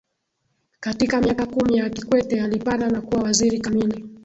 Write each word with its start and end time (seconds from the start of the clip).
Katika 0.79 1.21
miaka 1.21 1.45
kumi 1.45 1.77
ya 1.77 1.89
Kikwete 1.89 2.41
alipanda 2.41 2.89
na 2.89 3.01
kuwa 3.01 3.23
waziri 3.23 3.59
kamili 3.59 4.05